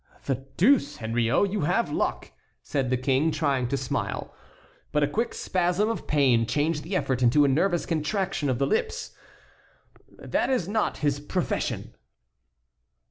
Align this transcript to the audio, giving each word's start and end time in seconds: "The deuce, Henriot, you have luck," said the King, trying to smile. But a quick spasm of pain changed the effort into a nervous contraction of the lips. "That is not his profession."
"The 0.25 0.47
deuce, 0.57 0.95
Henriot, 0.95 1.51
you 1.51 1.61
have 1.61 1.91
luck," 1.91 2.31
said 2.63 2.89
the 2.89 2.97
King, 2.97 3.29
trying 3.29 3.67
to 3.67 3.77
smile. 3.77 4.33
But 4.91 5.03
a 5.03 5.07
quick 5.07 5.35
spasm 5.35 5.89
of 5.89 6.07
pain 6.07 6.47
changed 6.47 6.81
the 6.81 6.95
effort 6.95 7.21
into 7.21 7.45
a 7.45 7.47
nervous 7.47 7.85
contraction 7.85 8.49
of 8.49 8.57
the 8.57 8.65
lips. 8.65 9.15
"That 10.17 10.49
is 10.49 10.67
not 10.67 10.97
his 11.05 11.19
profession." 11.19 11.93